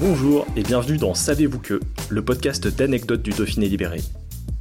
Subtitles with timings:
[0.00, 4.00] Bonjour et bienvenue dans Savez-vous que, le podcast d'anecdotes du Dauphiné libéré.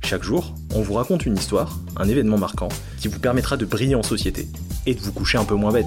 [0.04, 2.70] Chaque jour, on vous raconte une histoire, un événement marquant,
[3.00, 4.48] qui vous permettra de briller en société
[4.88, 5.86] et de vous coucher un peu moins bête.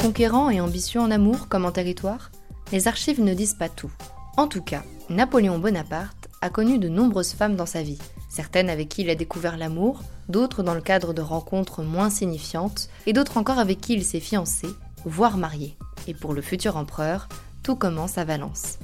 [0.00, 2.30] Conquérant et ambitieux en amour comme en territoire,
[2.72, 3.92] les archives ne disent pas tout.
[4.38, 7.98] En tout cas, Napoléon Bonaparte a connu de nombreuses femmes dans sa vie,
[8.30, 12.88] certaines avec qui il a découvert l'amour, d'autres dans le cadre de rencontres moins signifiantes,
[13.04, 14.68] et d'autres encore avec qui il s'est fiancé,
[15.04, 15.76] voire marié.
[16.06, 17.28] Et pour le futur empereur,
[17.62, 18.78] tout commence à Valence.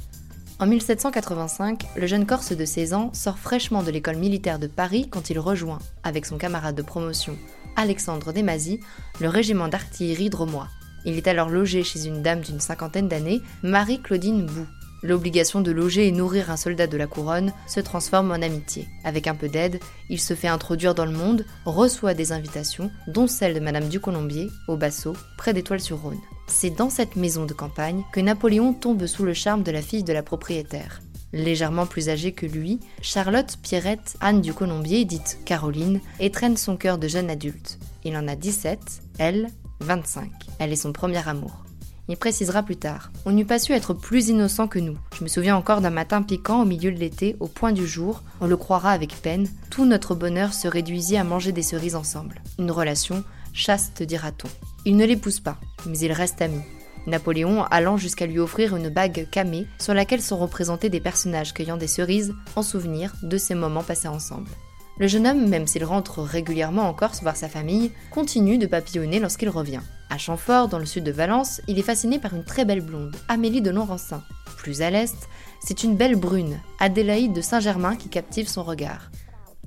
[0.59, 5.07] En 1785, le jeune Corse de 16 ans sort fraîchement de l'école militaire de Paris
[5.11, 7.37] quand il rejoint, avec son camarade de promotion,
[7.77, 8.81] Alexandre Desmazis,
[9.21, 10.69] le régiment d'artillerie dromois.
[11.05, 14.67] Il est alors logé chez une dame d'une cinquantaine d'années, Marie-Claudine Bou.
[15.03, 18.89] L'obligation de loger et nourrir un soldat de la couronne se transforme en amitié.
[19.05, 19.79] Avec un peu d'aide,
[20.09, 24.01] il se fait introduire dans le monde, reçoit des invitations, dont celle de Madame du
[24.01, 26.19] Colombier, au Basso, près d'Étoile-sur-Rhône.
[26.47, 30.05] C'est dans cette maison de campagne que Napoléon tombe sous le charme de la fille
[30.05, 31.03] de la propriétaire.
[31.33, 36.99] Légèrement plus âgée que lui, Charlotte Pierrette Anne du Colombier, dite Caroline, étreint son cœur
[36.99, 37.79] de jeune adulte.
[38.05, 38.81] Il en a 17,
[39.19, 39.49] elle,
[39.81, 40.31] 25.
[40.59, 41.67] Elle est son premier amour.
[42.09, 43.11] Il précisera plus tard.
[43.25, 44.97] On n'eût pas su être plus innocent que nous.
[45.19, 48.23] Je me souviens encore d'un matin piquant au milieu de l'été, au point du jour,
[48.41, 52.43] on le croira avec peine, tout notre bonheur se réduisit à manger des cerises ensemble.
[52.61, 54.49] Une relation chaste, dira-t-on.
[54.85, 56.63] Il ne l'épouse pas, mais ils restent amis.
[57.07, 61.77] Napoléon allant jusqu'à lui offrir une bague camée sur laquelle sont représentés des personnages cueillant
[61.77, 64.51] des cerises en souvenir de ces moments passés ensemble.
[64.99, 69.21] Le jeune homme, même s'il rentre régulièrement en Corse voir sa famille, continue de papillonner
[69.21, 69.83] lorsqu'il revient.
[70.09, 73.15] À Chamfort, dans le sud de Valence, il est fasciné par une très belle blonde,
[73.29, 74.23] Amélie de Longrancin.
[74.57, 75.29] Plus à l'est,
[75.61, 79.11] c'est une belle brune, Adélaïde de Saint-Germain qui captive son regard.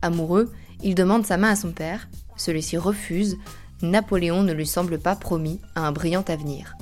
[0.01, 0.51] Amoureux,
[0.81, 3.37] il demande sa main à son père, celui-ci refuse,
[3.81, 6.75] Napoléon ne lui semble pas promis à un brillant avenir.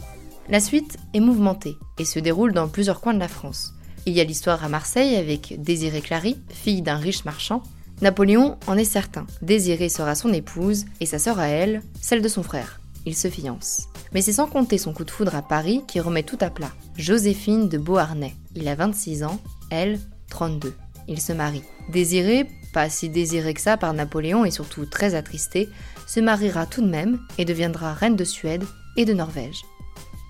[0.49, 3.73] La suite est mouvementée et se déroule dans plusieurs coins de la France.
[4.05, 7.63] Il y a l'histoire à Marseille avec Désirée Clary, fille d'un riche marchand,
[8.01, 9.25] Napoléon en est certain.
[9.41, 12.79] Désirée sera son épouse et sa sœur à elle, celle de son frère.
[13.05, 13.87] Ils se fiancent.
[14.13, 16.71] Mais c'est sans compter son coup de foudre à Paris qui remet tout à plat.
[16.95, 18.35] Joséphine de Beauharnais.
[18.55, 19.39] Il a 26 ans,
[19.71, 20.73] elle 32.
[21.07, 21.63] Ils se marient.
[21.91, 25.69] Désirée, pas si désirée que ça par Napoléon et surtout très attristée,
[26.05, 28.63] se mariera tout de même et deviendra reine de Suède
[28.95, 29.63] et de Norvège.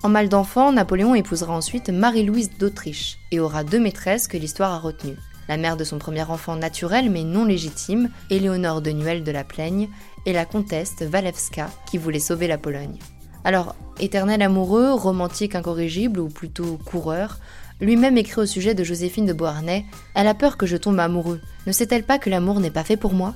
[0.02, 4.78] En mal d'enfant, Napoléon épousera ensuite Marie-Louise d'Autriche et aura deux maîtresses que l'histoire a
[4.78, 5.18] retenues
[5.48, 9.44] la mère de son premier enfant naturel mais non légitime, Éléonore de Nuel de la
[9.44, 9.88] Plaigne,
[10.26, 12.98] et la comtesse Walewska qui voulait sauver la Pologne.
[13.44, 17.38] Alors, éternel amoureux, romantique incorrigible ou plutôt coureur,
[17.80, 19.84] lui-même écrit au sujet de Joséphine de Beauharnais
[20.14, 21.40] Elle a peur que je tombe amoureux.
[21.66, 23.34] Ne sait-elle pas que l'amour n'est pas fait pour moi?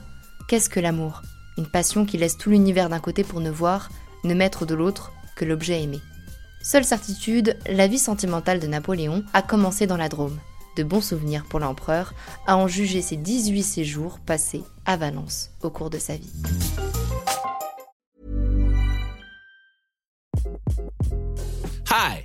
[0.48, 1.22] Qu'est-ce que l'amour?
[1.58, 3.90] Une passion qui laisse tout l'univers d'un côté pour ne voir,
[4.24, 6.00] ne mettre de l'autre que l'objet aimé.
[6.62, 10.38] Seule certitude, la vie sentimentale de Napoléon a commencé dans la Drôme
[10.76, 12.14] de bons souvenirs pour l'empereur,
[12.46, 16.32] à en juger ses 18 séjours passés à Valence au cours de sa vie.
[21.90, 22.24] Hi,